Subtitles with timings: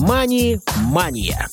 [0.00, 1.48] «Мани-мания».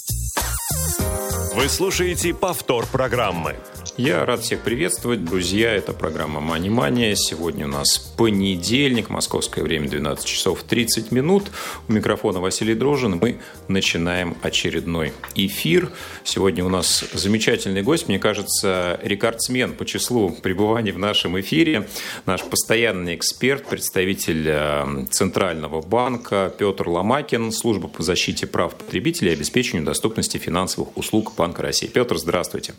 [1.56, 3.58] Вы слушаете повтор программы.
[3.98, 5.74] Я рад всех приветствовать, друзья.
[5.74, 7.16] Это программа «Мани Мания».
[7.16, 11.52] Сегодня у нас понедельник, московское время 12 часов 30 минут.
[11.88, 13.18] У микрофона Василий Дрожин.
[13.18, 15.92] Мы начинаем очередной эфир.
[16.24, 21.88] Сегодня у нас замечательный гость, мне кажется, рекордсмен по числу пребываний в нашем эфире.
[22.26, 29.34] Наш постоянный эксперт, представитель э, Центрального банка Петр Ломакин, служба по защите прав потребителей и
[29.34, 31.88] обеспечению доступности финансовых услуг Банка России.
[31.88, 32.74] Петр, здравствуйте.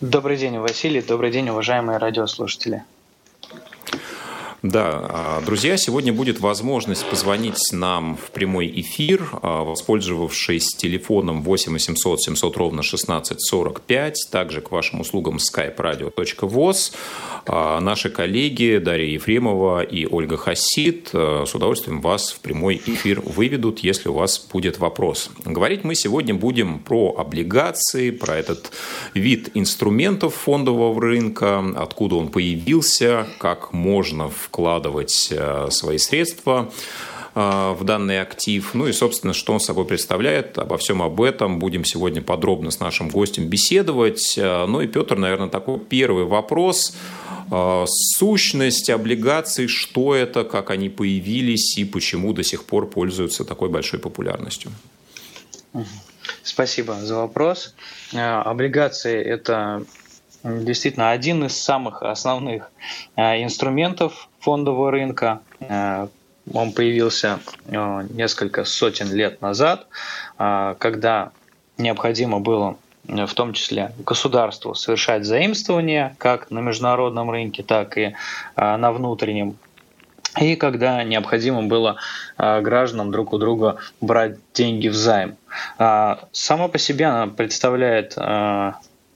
[0.00, 1.02] Добрый день, Василий.
[1.02, 2.84] Добрый день, уважаемые радиослушатели.
[4.62, 11.72] Да, а, друзья, сегодня будет возможность позвонить нам в прямой эфир, а, воспользовавшись телефоном 8
[11.72, 16.92] 800 700 ровно 1645, также к вашим услугам skype-radio.voz.
[17.46, 23.78] А, наши коллеги Дарья Ефремова и Ольга Хасид с удовольствием вас в прямой эфир выведут,
[23.78, 25.30] если у вас будет вопрос.
[25.42, 28.72] Говорить мы сегодня будем про облигации, про этот
[29.14, 36.72] вид инструментов фондового рынка, откуда он появился, как можно в вкладывать э, свои средства
[37.34, 38.74] э, в данный актив.
[38.74, 40.58] Ну и, собственно, что он собой представляет.
[40.58, 44.36] Обо всем об этом будем сегодня подробно с нашим гостем беседовать.
[44.36, 46.96] Э, ну и, Петр, наверное, такой первый вопрос.
[47.86, 53.98] Сущность облигаций, что это, как они появились и почему до сих пор пользуются такой большой
[53.98, 54.70] популярностью?
[56.44, 57.74] Спасибо за вопрос.
[58.12, 59.84] Облигации– это
[60.44, 62.70] действительно один из самых основных
[63.16, 65.40] инструментов фондового рынка.
[65.60, 66.08] Э,
[66.52, 69.86] он появился э, несколько сотен лет назад,
[70.36, 71.32] когда
[71.76, 78.14] необходимо было в том числе государству совершать заимствования как на международном рынке, так и
[78.56, 79.56] на внутреннем.
[80.40, 81.96] И когда необходимо было
[82.38, 85.36] гражданам друг у друга брать деньги в займ.
[85.76, 88.16] Сама по себе она представляет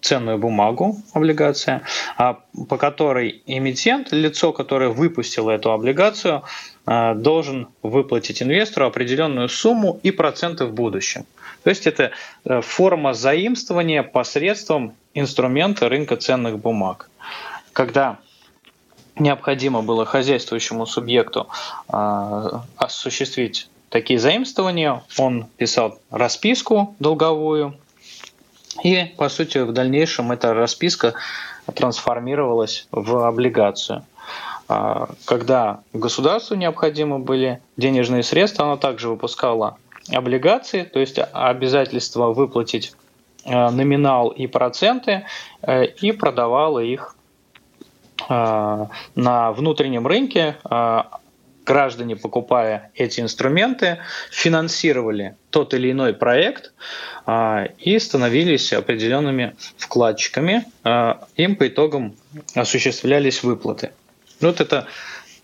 [0.04, 1.82] ценную бумагу, облигация,
[2.18, 6.42] а, по которой эмитент, лицо, которое выпустило эту облигацию,
[6.84, 11.24] а, должен выплатить инвестору определенную сумму и проценты в будущем.
[11.62, 12.10] То есть это
[12.44, 17.08] э, форма заимствования посредством инструмента рынка ценных бумаг.
[17.72, 18.18] Когда
[19.18, 21.48] необходимо было хозяйствующему субъекту
[21.88, 27.78] а, осуществить такие заимствования, он писал расписку долговую,
[28.82, 31.14] и, по сути, в дальнейшем эта расписка
[31.74, 34.04] трансформировалась в облигацию.
[34.68, 39.76] А, когда государству необходимы были денежные средства, оно также выпускало
[40.10, 42.94] облигации, то есть обязательство выплатить
[43.44, 45.26] а, номинал и проценты,
[45.62, 47.16] э, и продавало их
[48.28, 50.56] а, на внутреннем рынке
[51.64, 53.98] граждане, покупая эти инструменты,
[54.30, 56.72] финансировали тот или иной проект
[57.26, 60.66] а, и становились определенными вкладчиками.
[60.82, 62.14] А, им по итогам
[62.54, 63.92] осуществлялись выплаты.
[64.40, 64.86] Вот это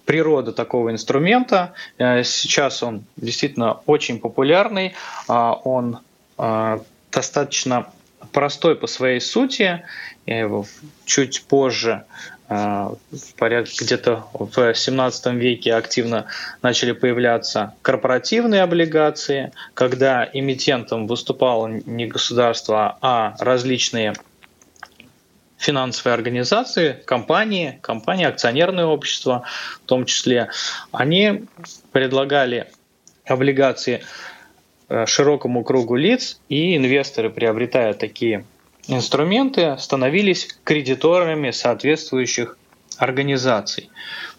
[0.05, 1.73] природа такого инструмента.
[1.99, 4.95] А, сейчас он действительно очень популярный.
[5.27, 5.99] Он
[7.13, 7.93] достаточно
[8.33, 9.85] простой по своей сути.
[10.27, 10.65] Я его
[11.05, 12.05] чуть позже
[12.53, 12.95] а,
[13.39, 16.27] порядке где-то в 17 веке активно
[16.63, 24.15] начали появляться корпоративные облигации, когда эмитентом выступало не государство, а различные
[25.59, 29.45] финансовые организации, компании, компании, акционерные общества
[29.85, 30.49] в том числе,
[30.91, 31.45] они
[31.93, 32.67] предлагали
[33.27, 34.03] облигации
[34.89, 38.45] э, широкому кругу лиц, и инвесторы, приобретая такие
[38.87, 42.57] инструменты становились кредиторами соответствующих
[42.99, 43.91] организаций.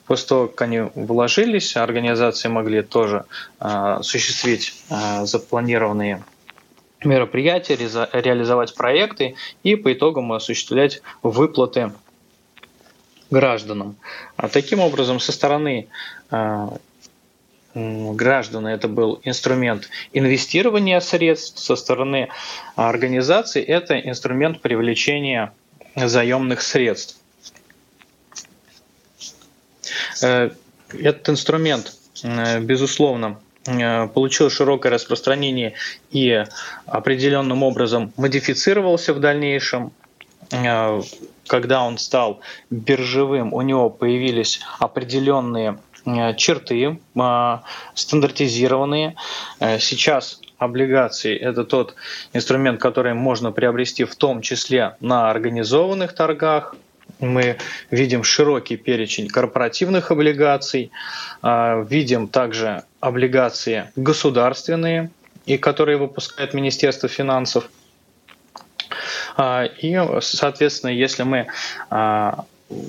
[0.06, 3.26] После того, как они вложились, организации могли тоже
[3.60, 6.24] а, осуществить а, запланированные
[7.04, 11.94] мероприятия, реализовать проекты и по итогам осуществлять выплаты
[13.32, 13.96] гражданам.
[14.36, 15.88] А таким образом, со стороны
[17.74, 22.30] граждан это был инструмент инвестирования средств, со стороны
[22.76, 25.54] организации это инструмент привлечения
[25.96, 27.18] заемных средств.
[30.22, 30.52] Э,
[30.94, 35.74] этот инструмент, э, безусловно, э, получил широкое распространение
[36.12, 36.44] и
[36.86, 39.92] определенным образом модифицировался в дальнейшем.
[41.48, 45.78] Когда он стал биржевым, у него появились определенные
[46.36, 47.64] черты, а,
[47.94, 49.16] стандартизированные.
[49.60, 51.96] Э, сейчас облигации– это тот
[52.34, 56.76] инструмент, который можно приобрести в том числе на организованных торгах.
[57.20, 57.58] Мы
[57.90, 60.92] видим широкий перечень корпоративных облигаций,
[61.44, 65.12] видим также облигации государственные,
[65.46, 67.70] и которые выпускает Министерство финансов.
[69.40, 71.48] И, соответственно, если мы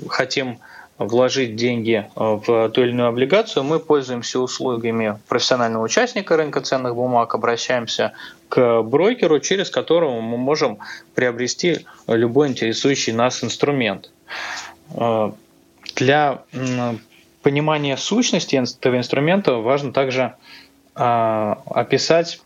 [0.09, 0.59] хотим
[0.97, 7.33] вложить деньги в ту или иную облигацию, мы пользуемся услугами профессионального участника рынка ценных бумаг,
[7.33, 8.13] обращаемся
[8.49, 10.77] к брокеру, через которого мы можем
[11.15, 14.11] приобрести любой интересующий нас инструмент.
[15.95, 16.43] Для
[17.41, 20.35] понимания сущности этого инструмента важно также
[20.93, 22.39] описать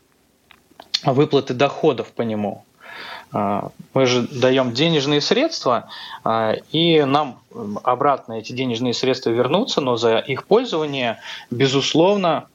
[1.03, 2.63] выплаты доходов по нему.
[3.33, 5.89] А, мы же даем денежные средства,
[6.23, 7.39] а, и нам
[7.83, 11.19] обратно эти денежные средства вернутся, но за их пользование,
[11.51, 12.47] безусловно,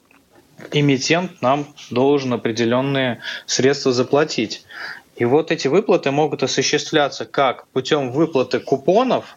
[0.70, 4.64] эмитент нам должен определенные средства заплатить.
[5.16, 9.36] И вот эти выплаты могут осуществляться как путем выплаты купонов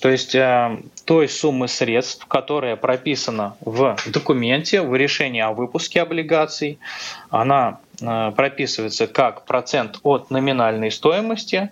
[0.00, 6.78] то есть э, той суммы средств, которая прописана в документе, в решении о выпуске облигаций,
[7.30, 11.70] она прописывается как процент от номинальной стоимости,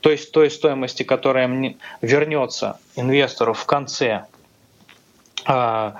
[0.00, 4.24] то есть той стоимости, которая вернется инвестору в конце
[5.46, 5.92] э,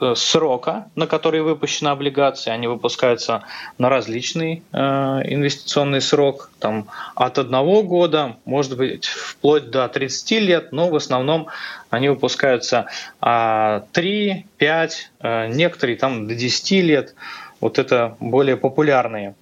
[0.00, 2.54] Э, срока, на который выпущена облигация.
[2.54, 3.42] Они выпускаются
[3.78, 6.86] на различный э, инвестиционный срок, там
[7.16, 11.48] от одного года, может быть, вплоть до 30 лет, но в основном
[11.90, 12.86] они выпускаются
[13.20, 17.14] э, 3, 5, э, некоторые там до 10 лет.
[17.60, 19.34] Вот это более популярные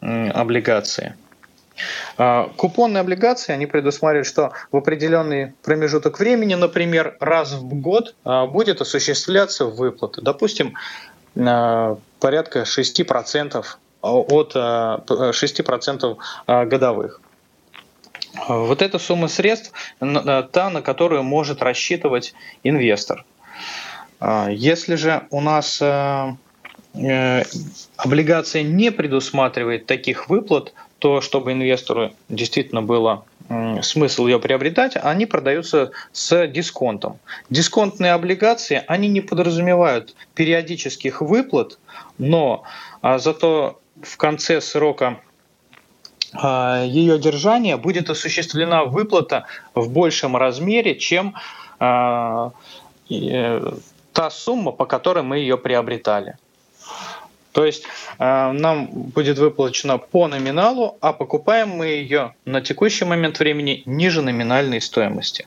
[0.00, 1.14] облигации.
[2.16, 8.46] А, купонные облигации, они предусматривают, что в определенный промежуток времени, например, раз в год а,
[8.46, 10.20] будет осуществляться выплаты.
[10.22, 10.74] Допустим,
[11.36, 13.64] а, порядка 6%
[14.02, 16.18] от 6%
[16.66, 17.20] годовых.
[18.48, 23.24] Вот эта сумма средств та, на которую может рассчитывать инвестор.
[24.50, 25.80] Если же у нас
[27.96, 33.24] облигация не предусматривает таких выплат, то чтобы инвестору действительно было
[33.82, 37.18] смысл ее приобретать, они продаются с дисконтом.
[37.50, 41.78] Дисконтные облигации, они не подразумевают периодических выплат,
[42.18, 42.62] но
[43.02, 45.20] а, зато в конце срока
[46.32, 51.34] а, ее держания будет осуществлена выплата в большем размере, чем
[51.78, 52.52] а,
[53.10, 53.72] э,
[54.12, 56.36] та сумма, по которой мы ее приобретали.
[57.54, 57.84] То есть
[58.18, 64.22] э, нам будет выплачено по номиналу, а покупаем мы ее на текущий момент времени ниже
[64.22, 65.46] номинальной стоимости.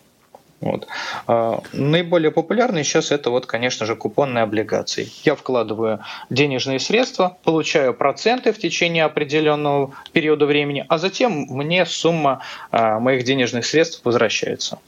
[0.61, 0.87] Вот.
[1.27, 5.09] Э, наиболее популярные сейчас это вот, конечно же, купонные облигации.
[5.25, 5.99] Я вкладываю
[6.29, 13.25] денежные средства, получаю проценты в течение определенного периода времени, а затем мне сумма э, моих
[13.25, 14.79] денежных средств возвращается.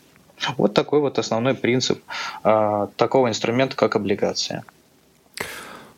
[0.57, 2.01] Вот такой вот основной принцип
[2.45, 4.63] э, такого инструмента, как облигация.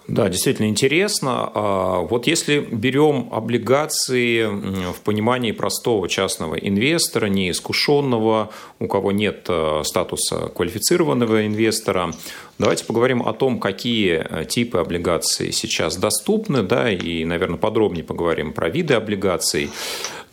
[0.07, 1.51] Да, действительно интересно.
[1.53, 4.45] А, вот если берем облигации
[4.91, 8.49] в понимании простого частного инвестора, неискушенного,
[8.79, 12.11] у кого нет э, статуса квалифицированного инвестора,
[12.57, 18.53] давайте поговорим о том, какие э, типы облигаций сейчас доступны, да, и, наверное, подробнее поговорим
[18.53, 19.69] про виды облигаций.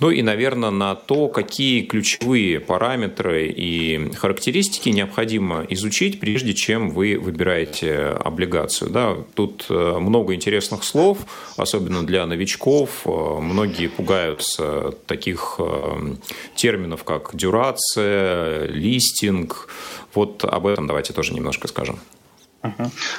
[0.01, 7.19] Ну и, наверное, на то, какие ключевые параметры и характеристики необходимо изучить, прежде чем вы
[7.19, 8.91] выбираете облигацию.
[8.91, 11.19] Да, тут э, много интересных слов,
[11.57, 13.03] особенно для новичков.
[13.07, 16.15] Э, многие пугаются таких э,
[16.55, 19.69] терминов, как дюрация, листинг.
[20.15, 21.99] Вот об этом давайте тоже немножко скажем.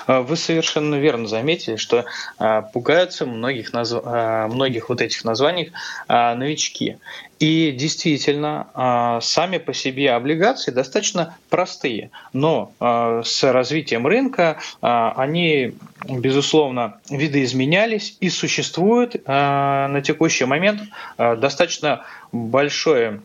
[0.07, 2.05] А вы совершенно верно заметили, что
[2.37, 4.01] а, пугаются многих, назв...
[4.03, 5.71] А, многих вот этих названий
[6.07, 6.97] новички.
[7.39, 15.73] И действительно, сами по себе облигации достаточно простые, но с развитием рынка они,
[16.05, 20.81] безусловно, видоизменялись и существует на текущий момент
[21.17, 22.03] достаточно
[22.33, 23.21] большое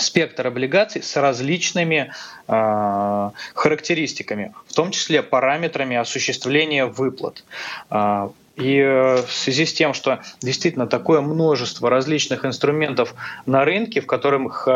[0.00, 2.12] спектр облигаций с различными
[2.48, 7.44] э, характеристиками, в том числе параметрами осуществления выплат.
[7.90, 13.14] Э, и э, в связи с тем, что действительно такое множество различных инструментов
[13.46, 14.68] на рынке, в которых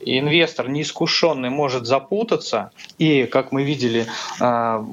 [0.00, 4.06] инвестор неискушенный может запутаться, и, как мы видели,
[4.40, 4.84] э,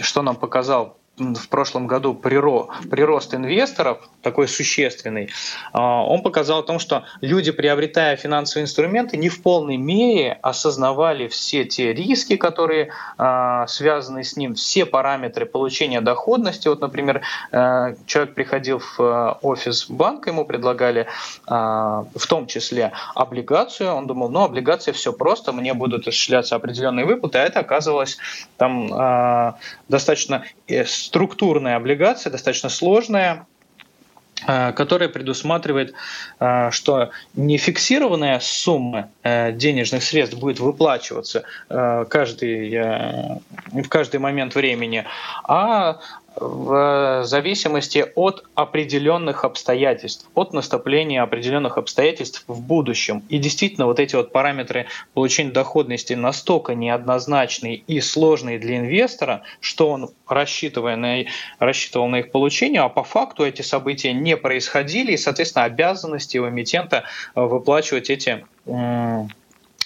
[0.00, 5.30] что нам показал в прошлом году прирост инвесторов, такой существенный,
[5.72, 11.28] а, он показал о том, что люди, приобретая финансовые инструменты, не в полной мере осознавали
[11.28, 16.68] все те риски, которые а, связаны с ним, все параметры получения доходности.
[16.68, 17.22] Вот, например,
[17.52, 21.06] э, человек приходил в э, офис банка, ему предлагали
[21.46, 27.04] а, в том числе облигацию, он думал, ну, облигация все просто, мне будут осуществляться определенные
[27.04, 28.18] выплаты, а это оказалось
[28.56, 29.56] там
[29.88, 33.46] достаточно э, структурная облигация, достаточно сложная,
[34.46, 35.92] Э, которая предусматривает,
[36.38, 43.40] э, что не фиксированная сумма э, денежных средств будет выплачиваться каждый,
[43.72, 45.04] в каждый момент времени,
[45.44, 46.00] а
[46.36, 53.22] в зависимости от определенных обстоятельств, от наступления определенных обстоятельств в будущем.
[53.28, 59.90] И действительно, вот эти вот параметры получения доходности настолько неоднозначные и сложные для инвестора, что
[59.90, 61.24] он, рассчитывая на,
[61.58, 66.48] рассчитывал на их получение, а по факту эти события не происходили, и, соответственно, обязанности у
[66.48, 68.44] эмитента выплачивать эти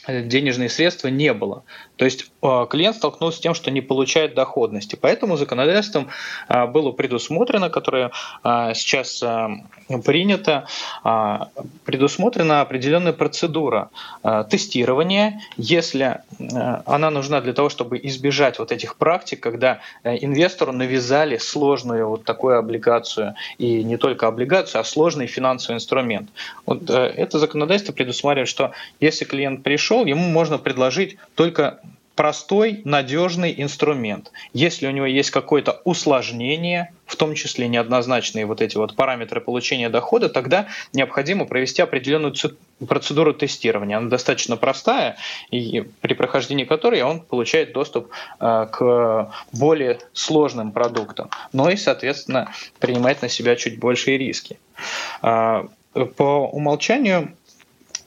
[0.06, 1.64] денежные средства не было.
[1.96, 4.98] То есть э, клиент столкнулся с тем, что не получает доходности.
[5.00, 6.08] Поэтому законодательством
[6.48, 8.10] э, было предусмотрено, которое
[8.42, 9.22] э, сейчас
[10.04, 10.66] принято,
[11.84, 13.90] предусмотрена определенная процедура
[14.22, 16.20] тестирования, если
[16.86, 22.58] она нужна для того, чтобы избежать вот этих практик, когда инвестору навязали сложную вот такую
[22.58, 26.30] облигацию, и не только облигацию, а сложный финансовый инструмент.
[26.64, 31.80] Вот это законодательство предусматривает, что если клиент пришел, ему можно предложить только
[32.14, 34.30] простой, надежный инструмент.
[34.52, 39.88] Если у него есть какое-то усложнение, в том числе неоднозначные вот эти вот параметры получения
[39.88, 42.34] дохода, тогда необходимо провести определенную
[42.86, 43.98] процедуру тестирования.
[43.98, 45.16] Она достаточно простая,
[45.50, 48.10] и при прохождении которой он получает доступ
[48.40, 54.58] э, к более сложным продуктам, но и, соответственно, принимает на себя чуть большие риски.
[55.22, 55.64] Э,
[56.16, 57.34] по умолчанию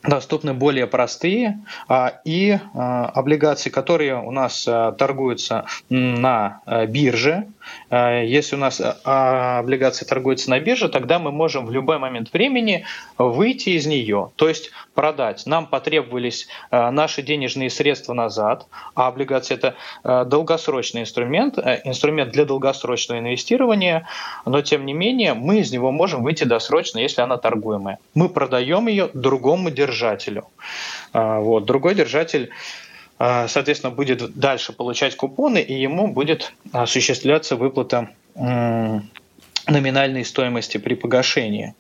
[0.08, 7.48] доступны более простые а, и а, облигации, которые у нас а, торгуются на бирже.
[7.90, 12.86] Если у нас облигации торгуются на бирже, тогда мы можем в любой момент времени
[13.18, 15.46] выйти из нее, то есть продать.
[15.46, 24.08] Нам потребовались наши денежные средства назад, а облигация это долгосрочный инструмент, инструмент для долгосрочного инвестирования,
[24.46, 28.00] но тем не менее мы из него можем выйти досрочно, если она торгуемая.
[28.14, 30.46] Мы продаем ее другому держателю.
[31.14, 31.66] А, вот.
[31.66, 32.87] Другой держатель а,
[33.20, 41.74] соответственно, будет дальше получать купоны, и ему будет осуществляться выплата номинальной стоимости при погашении.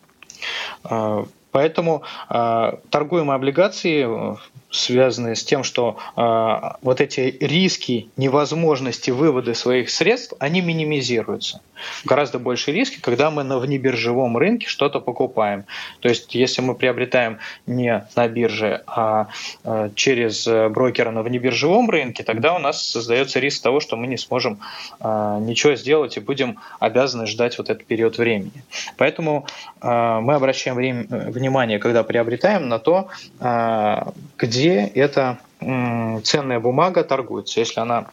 [0.83, 4.37] А, поэтому торгуемые облигации
[4.77, 11.61] связанные с тем, что э, вот эти риски невозможности вывода своих средств, они минимизируются.
[12.05, 15.65] Гораздо больше риски, когда мы на внебиржевом рынке что-то покупаем.
[15.99, 19.27] То есть, если мы приобретаем не на бирже, а
[19.63, 24.17] э, через брокера на внебиржевом рынке, тогда у нас создается риск того, что мы не
[24.17, 24.59] сможем
[24.99, 28.63] э, ничего сделать и будем обязаны ждать вот этот период времени.
[28.97, 29.45] Поэтому
[29.81, 33.07] э, мы обращаем время, внимание, когда приобретаем, на то,
[33.39, 34.03] э,
[34.37, 37.59] где где эта ценная бумага торгуется.
[37.59, 38.07] Если она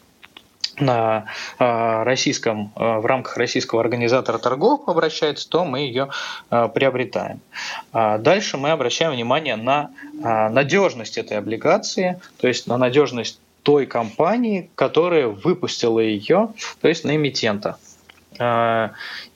[0.77, 1.27] на
[1.59, 6.09] а, российском, а, в рамках российского организатора торгов обращается, то мы ее
[6.51, 7.41] а, приобретаем.
[7.93, 15.29] Дальше мы обращаем внимание на надежность этой облигации, то есть на надежность той компании, которая
[15.29, 16.49] выпустила ее,
[16.81, 17.77] то есть на эмитента.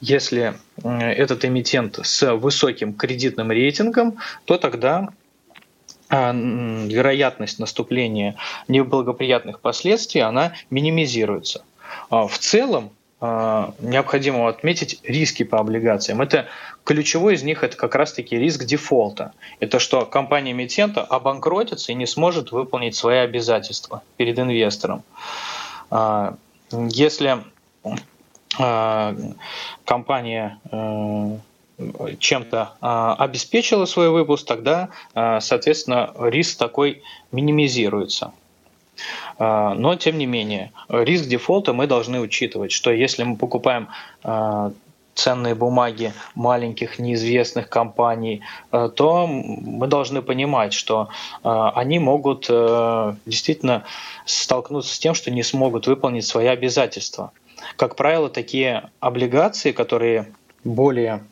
[0.00, 5.08] Если этот эмитент с высоким кредитным рейтингом, то тогда
[6.10, 8.36] вероятность наступления
[8.66, 11.64] неблагоприятных последствий, она минимизируется.
[12.10, 16.22] А, в целом, а, необходимо отметить риски по облигациям.
[16.22, 16.46] Это
[16.84, 19.32] ключевой из них это как раз-таки риск дефолта.
[19.60, 25.02] Это что компания эмитента обанкротится и не сможет выполнить свои обязательства перед инвестором.
[26.70, 27.38] Если
[29.84, 31.38] компания э,
[32.18, 38.32] чем-то а, обеспечила свой выпуск, тогда, а, соответственно, риск такой минимизируется.
[39.38, 43.88] А, но, тем не менее, риск дефолта мы должны учитывать, что если мы покупаем
[45.14, 51.08] ценные бумаги маленьких неизвестных компаний, то мы должны понимать, что
[51.42, 52.42] они могут
[53.26, 53.82] действительно
[54.26, 57.32] столкнуться с тем, что не смогут выполнить свои обязательства.
[57.74, 60.32] Как правило, такие облигации, которые
[60.62, 61.24] более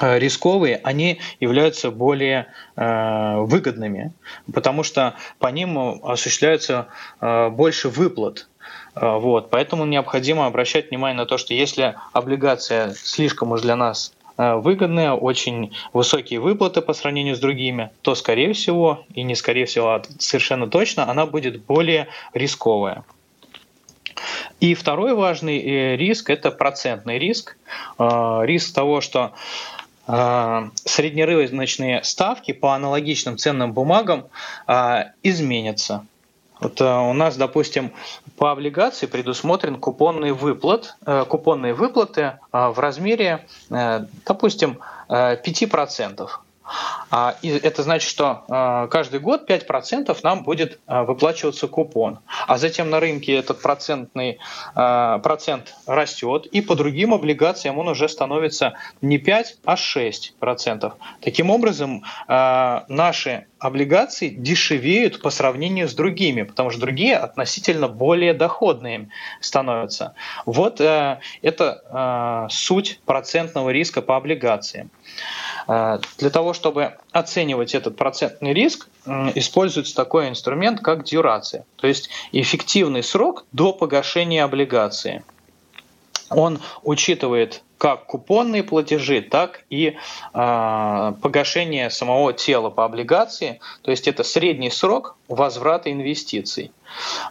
[0.00, 2.46] рисковые, они являются более
[2.76, 4.12] э, выгодными,
[4.52, 6.88] потому что по ним осуществляется
[7.20, 8.48] э, больше выплат.
[8.94, 9.50] Э, вот.
[9.50, 15.12] Поэтому необходимо обращать внимание на то, что если облигация слишком уж для нас э, выгодная,
[15.12, 20.02] очень высокие выплаты по сравнению с другими, то, скорее всего, и не скорее всего, а
[20.18, 23.04] совершенно точно, она будет более рисковая.
[24.60, 27.56] И второй важный э, риск– это процентный риск.
[27.98, 29.32] Риск того, что
[30.06, 34.26] среднерыночные ставки по аналогичным ценным бумагам
[34.66, 36.04] а, изменятся.
[36.60, 37.92] Вот у нас, допустим,
[38.36, 40.96] по облигации предусмотрен купонный выплат,
[41.28, 46.30] купонные выплаты в размере, допустим, 5%.
[47.10, 52.20] А, и это значит, что а, каждый год 5% нам будет а, выплачиваться купон.
[52.46, 54.38] А затем на рынке этот процентный
[54.74, 60.92] процент растет, и по другим облигациям он уже становится не 5, а 6%.
[61.20, 69.08] Таким образом, наши облигации дешевеют по сравнению с другими, потому что другие относительно более доходные
[69.40, 70.14] становятся.
[70.46, 74.90] Вот это суть процентного риска по облигациям.
[75.66, 78.88] Э, для того, чтобы оценивать этот процентный риск,
[79.34, 85.22] используется такой инструмент, как дюрация, то есть эффективный срок до погашения облигации.
[86.30, 89.94] Он учитывает как купонные платежи, так и
[90.32, 96.72] э, погашение самого тела по облигации, то есть это средний срок возврата инвестиций.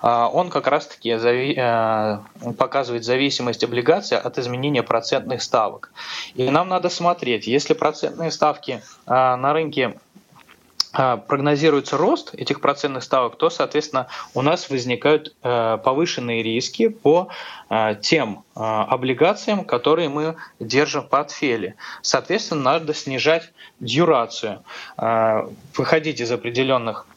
[0.03, 2.19] Э, он как раз-таки зави, э,
[2.55, 5.91] показывает зависимость облигации от изменения процентных ставок.
[6.35, 9.97] И нам надо смотреть, если процентные ставки э, на рынке
[10.93, 17.29] прогнозируется рост этих процентных ставок, то, соответственно, у нас возникают э, повышенные риски по
[17.69, 21.75] э, тем э, облигациям, которые мы держим в портфеле.
[22.03, 24.63] Соответственно, надо снижать дюрацию,
[24.97, 27.07] выходить из определенных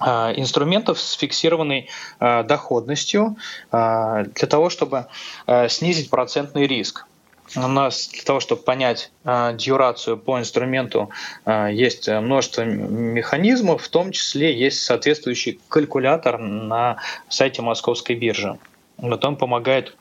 [0.00, 1.88] инструментов с фиксированной
[2.20, 3.36] доходностью
[3.70, 5.06] для того, чтобы
[5.68, 7.06] снизить процентный риск
[7.54, 11.10] у нас для того, чтобы понять э, дюрацию по инструменту,
[11.44, 16.96] э, есть множество механизмов, в том числе есть соответствующий калькулятор на
[17.28, 18.58] сайте Московской биржи.
[18.98, 19.96] Вот он помогает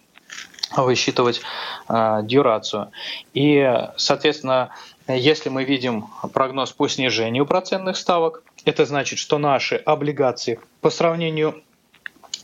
[0.75, 1.42] высчитывать
[1.88, 2.92] э, дюрацию.
[3.34, 4.72] И, соответственно,
[5.08, 11.62] если мы видим прогноз по снижению процентных ставок, это значит, что наши облигации по сравнению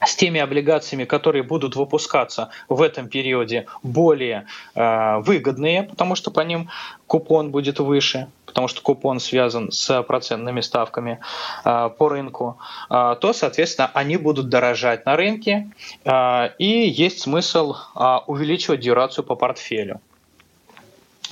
[0.06, 6.42] с теми облигациями, которые будут выпускаться в этом периоде, более э, выгодные, потому что по
[6.42, 6.70] ним
[7.08, 11.20] купон будет выше, потому что купон связан с процентными ставками
[11.64, 12.58] э, по рынку,
[12.90, 15.70] э, то, соответственно, они будут дорожать на рынке,
[16.04, 20.02] э, и есть смысл э, увеличивать дюрацию по портфелю.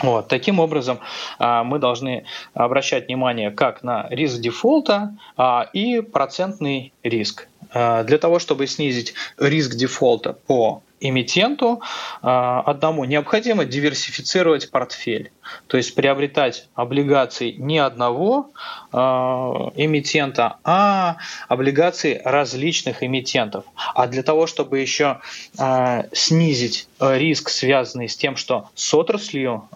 [0.02, 0.28] Вот.
[0.28, 1.00] Таким образом,
[1.40, 7.48] э, мы должны обращать внимание как на риск дефолта э, и процентный риск.
[7.74, 11.82] Э, для того, чтобы снизить риск дефолта по эмитенту
[12.22, 15.32] а, одному необходимо диверсифицировать портфель,
[15.68, 18.52] то есть приобретать облигации не одного
[18.92, 23.66] а, эмитента, а облигации различных эмитентов.
[23.96, 25.20] А для того, чтобы еще
[25.58, 29.70] а, снизить риск, связанный с тем, что с отраслью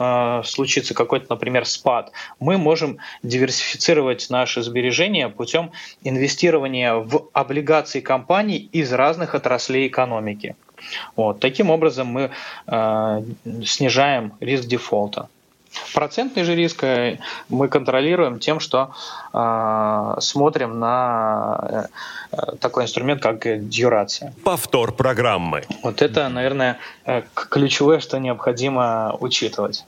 [0.44, 5.72] случится какой-то, например, спад, мы можем диверсифицировать наши сбережения путем
[6.04, 10.58] инвестирования в облигации компаний из разных отраслей экономики.
[11.16, 11.40] Вот.
[11.40, 12.32] Таким образом мы
[12.68, 13.24] э,
[13.66, 15.28] снижаем риск дефолта.
[15.94, 17.18] Процентный же риск э,
[17.50, 18.94] мы контролируем тем, что
[19.34, 21.88] э, смотрим на
[22.32, 24.34] э, такой инструмент, как дюрация.
[24.44, 25.64] Повтор программы.
[25.84, 29.86] Вот это, наверное, э, ключевое, что необходимо учитывать.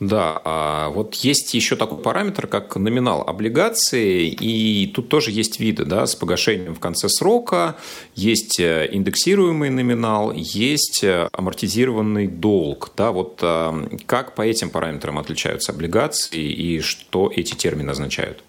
[0.00, 5.84] Да, а вот есть еще такой параметр, как номинал облигации, и тут тоже есть виды,
[5.84, 7.76] да, с погашением в конце срока,
[8.14, 15.18] есть э, индексируемый номинал, есть э, амортизированный долг, да, вот а, как по этим параметрам
[15.18, 18.42] отличаются облигации и что эти термины означают?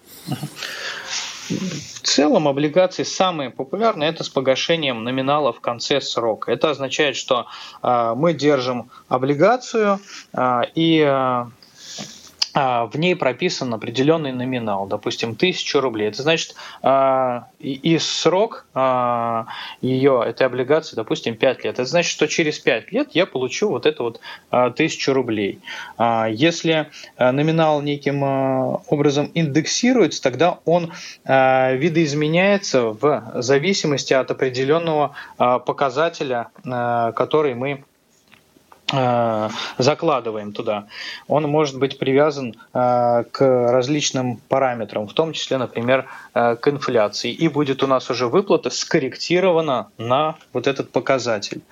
[1.48, 6.52] В целом облигации самые популярные это с погашением номинала в конце срока.
[6.52, 7.46] Это означает, что
[7.82, 9.98] э, мы держим облигацию
[10.32, 11.50] э, и а,
[12.54, 16.08] в ней прописан определенный номинал, допустим, 1000 рублей.
[16.08, 19.46] Это значит, а, и срок а,
[19.80, 21.74] ее, этой облигации, допустим, 5 лет.
[21.78, 25.60] Это значит, что через 5 лет я получу вот это вот 1000 рублей.
[25.98, 30.92] Если номинал неким образом индексируется, тогда он
[31.24, 37.84] видоизменяется в зависимости от определенного показателя, который мы
[39.78, 40.86] закладываем туда,
[41.26, 47.32] он может быть привязан э, к различным параметрам, в том числе, например, э, к инфляции.
[47.32, 51.62] И будет у нас уже выплата скорректирована на вот этот показатель.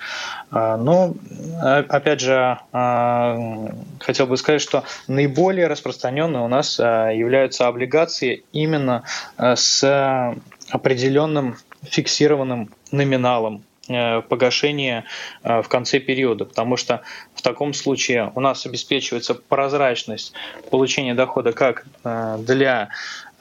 [0.50, 1.14] Но,
[1.60, 9.04] опять же, хотел бы сказать, что наиболее распространенные у нас являются облигации именно
[9.38, 10.34] с
[10.70, 15.04] определенным фиксированным номиналом Э, погашения
[15.42, 17.02] э, в конце периода, потому что
[17.34, 20.32] в таком случае у нас обеспечивается прозрачность
[20.70, 22.90] получения дохода как э, для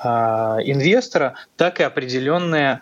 [0.01, 2.79] инвестора, так и определенная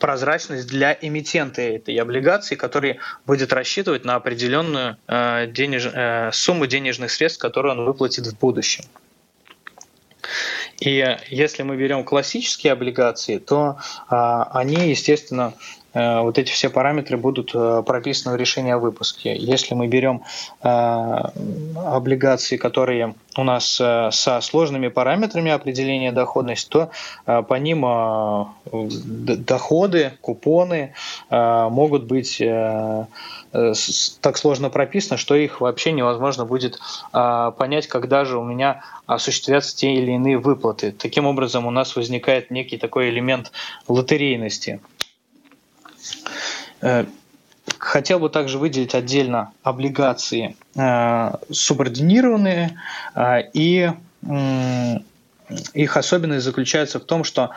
[0.00, 6.34] прозрачность для эмитента этой облигации, который будет рассчитывать на определенную денеж...
[6.34, 8.82] сумму денежных средств, которые он выплатит в будущем.
[10.80, 15.54] И если мы берем классические облигации, то а, они, естественно,
[15.94, 19.36] вот эти все параметры будут э, прописаны в решении о выпуске.
[19.36, 20.22] Если мы берем
[20.62, 20.68] э,
[21.76, 26.90] облигации, которые у нас со сложными параметрами определения доходности, то
[27.24, 27.84] по ним
[28.64, 30.94] доходы, купоны
[31.30, 36.78] могут быть так сложно прописаны, что их вообще невозможно будет
[37.10, 40.92] понять, когда же у меня осуществятся те или иные выплаты.
[40.92, 43.50] Таким образом, у нас возникает некий такой элемент
[43.88, 45.03] лотерейности– Э,
[47.78, 52.78] хотел бы также выделить отдельно облигации э, субординированные,
[53.14, 53.90] э, и
[55.74, 57.50] их особенность заключается в том, что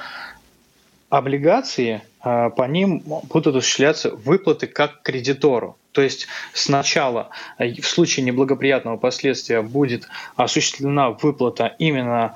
[1.09, 5.77] облигации, по ним будут осуществляться выплаты как кредитору.
[5.93, 12.35] То есть сначала в случае неблагоприятного последствия будет осуществлена выплата именно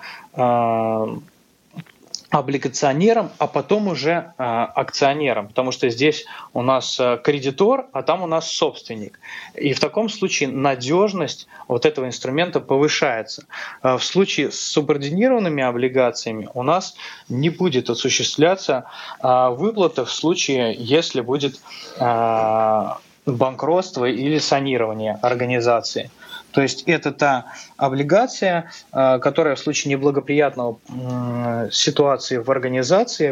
[2.31, 8.23] облигационером, а потом уже э, акционером, потому что здесь у нас э, кредитор, а там
[8.23, 9.19] у нас собственник.
[9.53, 13.45] И в таком случае надежность вот этого инструмента повышается.
[13.83, 16.95] Э, в случае с субординированными облигациями у нас
[17.27, 18.85] не будет осуществляться
[19.21, 21.59] э, выплата в случае, если будет
[21.99, 22.87] э,
[23.25, 26.09] банкротство или санирование организации.
[26.51, 27.45] То есть это та
[27.77, 30.79] облигация, э, которая в случае неблагоприятного
[31.71, 33.31] ситуации в организации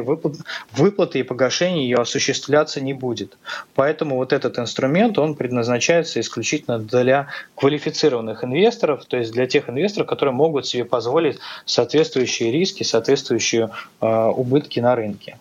[0.71, 3.37] выплаты и погашения ее осуществляться не будет.
[3.75, 10.07] Поэтому вот этот инструмент, он предназначается исключительно для квалифицированных инвесторов, то есть для тех инвесторов,
[10.07, 13.69] которые могут себе позволить соответствующие риски, соответствующие
[14.01, 15.37] э, убытки на рынке.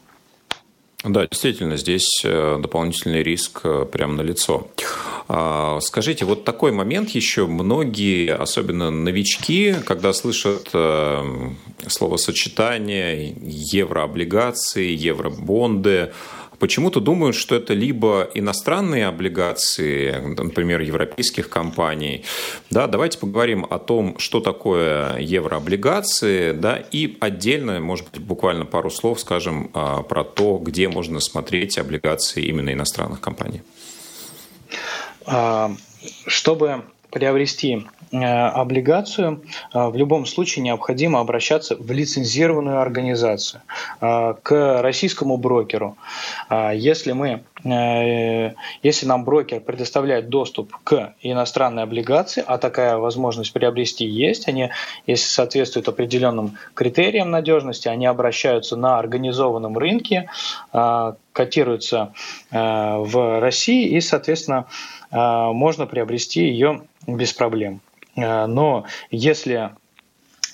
[1.04, 3.62] Да, действительно, здесь э, дополнительный риск
[3.92, 4.66] прямо на лицо.
[5.30, 11.50] А, скажите, вот такой момент еще многие, особенно новички, когда слышат э,
[11.86, 16.12] словосочетание еврооблигации, евробонды,
[16.58, 22.24] почему-то думают, что это либо иностранные облигации, например, европейских компаний.
[22.70, 28.90] Да, давайте поговорим о том, что такое еврооблигации, да, и отдельно, может быть, буквально пару
[28.90, 33.60] слов скажем а, про то, где можно смотреть облигации именно иностранных компаний.
[35.26, 35.72] А,
[36.26, 43.62] чтобы приобрести э, облигацию, э, в любом случае необходимо обращаться в лицензированную организацию,
[44.00, 45.96] э, к российскому брокеру.
[46.74, 47.42] Если, мы,
[48.82, 54.70] если нам брокер предоставляет доступ к иностранной облигации, а такая возможность приобрести есть, они,
[55.06, 60.30] если соответствуют определенным критериям надежности, они обращаются на организованном рынке,
[61.32, 62.12] котируются
[62.50, 64.66] в России и, соответственно,
[65.10, 67.80] можно приобрести ее без проблем.
[68.16, 69.70] Э, но если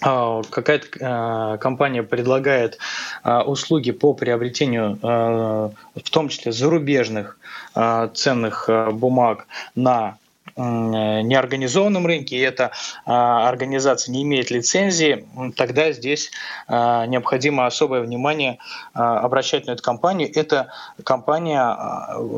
[0.03, 2.79] э, какая-то компания предлагает
[3.25, 7.39] услуги по приобретению, в том числе зарубежных
[8.15, 10.19] ценных бумаг на
[10.57, 12.71] неорганизованном рынке, и эта
[13.05, 16.31] организация не имеет лицензии, тогда здесь
[16.69, 18.59] необходимо особое внимание
[18.93, 20.31] обращать на эту компанию.
[20.35, 20.69] Эта
[21.03, 21.77] компания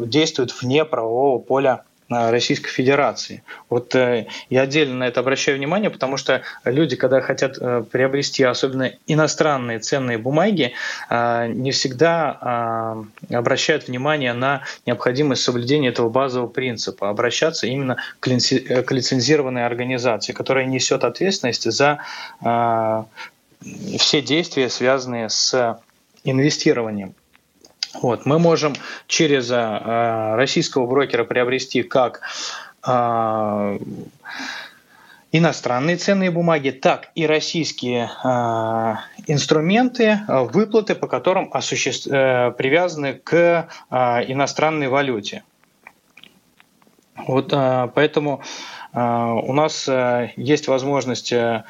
[0.06, 3.42] действует вне правового поля Российской Федерации.
[3.68, 8.44] Вот э, я отдельно на это обращаю внимание, потому что люди, когда хотят э, приобрести
[8.44, 10.72] особенно иностранные ценные бумаги,
[11.10, 12.96] э, не всегда
[13.30, 21.04] обращают внимание на необходимость соблюдения этого базового принципа, обращаться именно к лицензированной организации, которая несет
[21.04, 21.98] ответственность за
[23.98, 25.80] все действия, связанные с
[26.24, 27.14] инвестированием.
[28.02, 28.74] Вот, мы можем
[29.06, 32.20] через э, российского брокера приобрести как
[32.86, 33.78] э,
[35.32, 38.94] иностранные ценные бумаги, так и российские э,
[39.26, 42.08] инструменты, выплаты, по которым осуществ...
[42.08, 43.96] э, привязаны к э,
[44.28, 45.42] иностранной валюте.
[47.26, 48.42] Вот э, поэтому
[48.92, 51.64] э, у нас э, есть возможность э,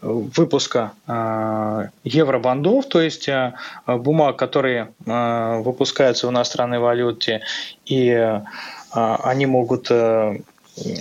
[0.00, 3.54] выпуска э, евробандов, то есть э,
[3.86, 7.42] бумаг, которые э, выпускаются в иностранной валюте,
[7.84, 8.40] и
[8.92, 9.90] они могут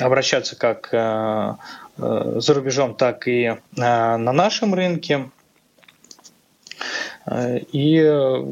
[0.02, 5.30] обращаться как за рубежом, так и на нашем рынке.
[7.32, 8.44] И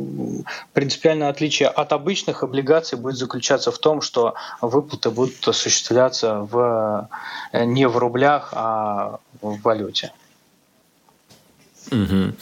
[0.72, 7.10] принципиальное отличие от обычных облигаций будет заключаться в том, что выплаты будут осуществляться в,
[7.54, 10.14] не в рублях, а в валюте.
[11.94, 12.34] Угу.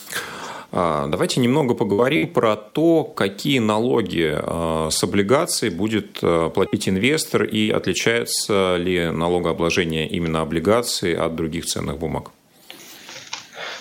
[0.72, 7.70] Давайте немного поговорим про то, какие налоги а, с облигаций будет а, платить инвестор и
[7.70, 12.32] отличается ли налогообложение именно облигаций от других ценных бумаг.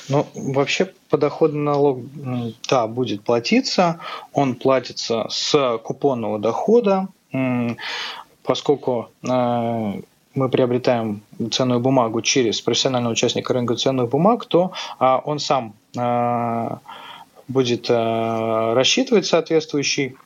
[0.08, 2.00] Ну, вообще подоходный налог,
[2.68, 4.00] да, будет платиться.
[4.32, 7.06] Он платится с купонного дохода,
[8.42, 10.00] поскольку э,
[10.34, 16.68] мы приобретаем ценную бумагу через профессионального участника рынка ценных бумаг, то а, он сам э,
[17.48, 20.16] будет э, рассчитывать соответствующий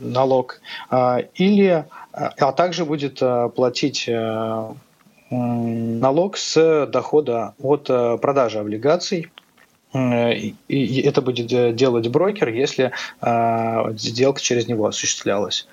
[0.00, 0.60] налог
[1.34, 3.22] или а также будет
[3.54, 4.08] платить
[5.30, 9.30] налог с дохода от э, продажи облигаций.
[9.94, 15.66] И это будет э, делать брокер, если э, сделка через него осуществлялась.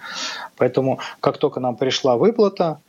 [0.56, 2.80] Поэтому, как только нам пришла выплата,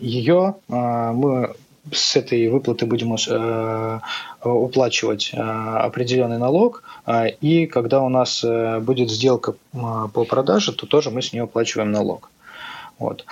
[0.00, 1.54] ее мы
[1.90, 3.16] с этой выплаты будем
[4.44, 6.84] уплачивать определенный налог,
[7.40, 8.44] и когда у нас
[8.82, 12.30] будет сделка по продаже, то тоже мы с нее уплачиваем налог.
[12.98, 13.24] Вот.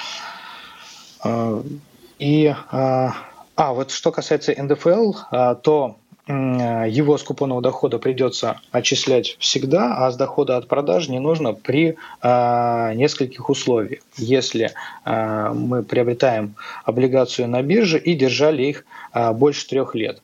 [2.18, 3.12] И, а,
[3.56, 5.12] вот что касается НДФЛ,
[5.62, 11.54] то его с купонного дохода придется отчислять всегда, а с дохода от продаж не нужно
[11.54, 14.02] при э, нескольких условиях.
[14.16, 14.72] Если
[15.04, 16.54] э, мы приобретаем
[16.84, 20.20] облигацию на бирже и держали их э, больше трех лет.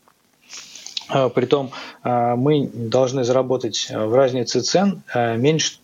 [1.08, 1.70] Э, притом
[2.04, 5.78] э, мы должны заработать в разнице цен э, меньше,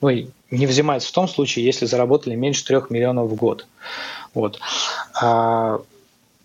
[0.00, 0.10] ну,
[0.50, 3.66] не взимается в том случае, если заработали меньше трех миллионов в год.
[4.34, 4.60] Вот.
[5.20, 5.78] А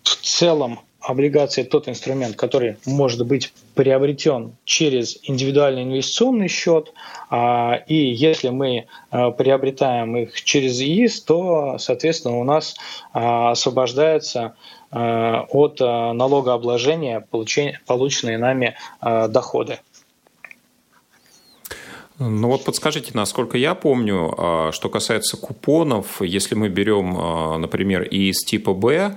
[0.02, 6.92] в целом облигация тот инструмент, который может быть приобретен через индивидуальный инвестиционный счет,
[7.30, 12.76] а, и если мы а, приобретаем их через ИИС, то, соответственно, у нас
[13.12, 14.54] а, освобождается
[14.94, 19.78] от налогообложения полученные нами доходы.
[22.18, 28.74] Ну вот подскажите, насколько я помню, что касается купонов, если мы берем, например, из типа
[28.74, 29.16] Б,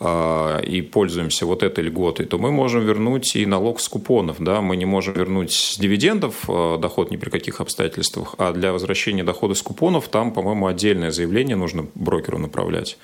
[0.00, 4.36] и пользуемся вот этой льготой, то мы можем вернуть и налог с купонов.
[4.40, 4.60] Да?
[4.60, 9.54] Мы не можем вернуть с дивидендов доход ни при каких обстоятельствах, а для возвращения дохода
[9.54, 12.98] с купонов там, по-моему, отдельное заявление нужно брокеру направлять.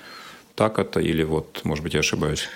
[0.56, 2.48] Так это или вот, может быть, я ошибаюсь?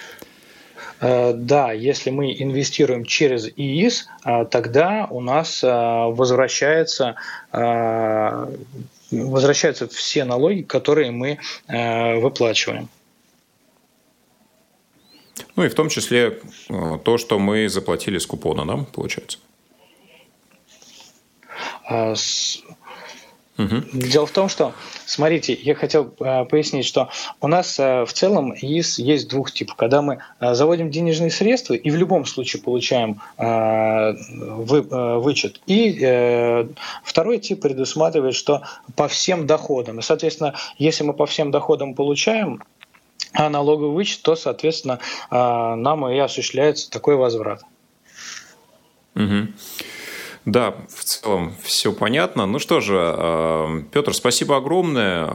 [1.00, 7.16] Э, да, если мы инвестируем через ИИС, э, тогда у нас э, возвращается
[9.10, 12.88] возвращаются все налоги, которые мы выплачиваем.
[15.56, 16.40] Ну и в том числе
[17.04, 19.38] то, что мы заплатили с купона, да, получается?
[23.56, 23.82] Угу.
[23.92, 24.72] Дело в том, что,
[25.06, 27.08] смотрите, я хотел э, пояснить, что
[27.40, 29.76] у нас э, в целом ИИС есть двух типов.
[29.76, 35.60] Когда мы э, заводим денежные средства и в любом случае получаем э, вы, э, вычет.
[35.66, 36.66] И э,
[37.04, 38.62] второй тип предусматривает, что
[38.96, 40.00] по всем доходам.
[40.00, 42.83] И, соответственно, если мы по всем доходам получаем а
[43.34, 47.62] налоговый вычет, то, соответственно, э, нам и осуществляется такой возврат.
[49.14, 49.48] Угу.
[50.44, 52.44] Да, в целом все понятно.
[52.44, 55.30] Ну что же, э, Петр, спасибо огромное.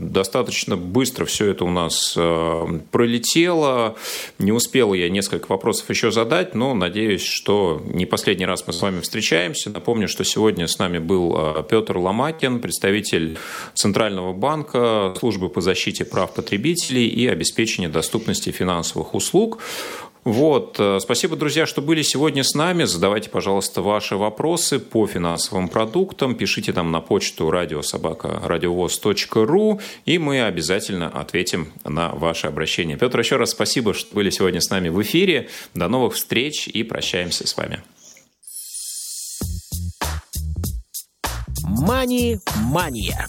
[0.00, 3.96] Достаточно быстро все это у нас э, пролетело.
[4.38, 8.80] Не успел я несколько вопросов еще задать, но надеюсь, что не последний раз мы с
[8.80, 9.68] вами встречаемся.
[9.68, 13.36] Напомню, что сегодня с нами был э, Петр Ломакин, представитель
[13.74, 19.58] Центрального банка, службы по защите прав потребителей и обеспечения доступности финансовых услуг.
[20.26, 20.74] Вот.
[20.80, 22.82] Э, спасибо, друзья, что были сегодня с нами.
[22.82, 26.34] Задавайте, пожалуйста, ваши вопросы по финансовым продуктам.
[26.34, 32.96] Пишите нам на почту радиособака радиовоз.ру, и мы обязательно ответим на ваши обращения.
[32.96, 35.48] Петр, еще раз спасибо, что были сегодня с нами в эфире.
[35.74, 37.84] До новых встреч и прощаемся с вами.
[41.62, 43.28] Мани-мания.